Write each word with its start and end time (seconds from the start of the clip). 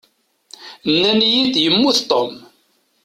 Nnan-iyi-d 0.91 1.55
yemmut 1.63 1.97
Tom. 2.09 2.33